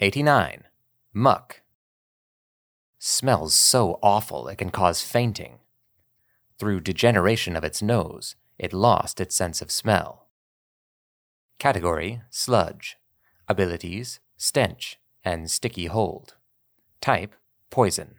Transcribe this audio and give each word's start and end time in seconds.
89. 0.00 0.64
Muk. 1.12 1.62
Smells 2.98 3.54
so 3.54 4.00
awful 4.02 4.48
it 4.48 4.58
can 4.58 4.70
cause 4.70 5.02
fainting. 5.02 5.60
Through 6.58 6.80
degeneration 6.80 7.54
of 7.54 7.62
its 7.62 7.80
nose, 7.80 8.34
it 8.58 8.72
lost 8.72 9.20
its 9.20 9.36
sense 9.36 9.62
of 9.62 9.70
smell. 9.70 10.26
Category 11.60 12.22
Sludge. 12.28 12.96
Abilities 13.46 14.18
Stench 14.36 14.98
and 15.22 15.48
Sticky 15.48 15.86
Hold. 15.86 16.34
Type 17.00 17.36
Poison. 17.70 18.16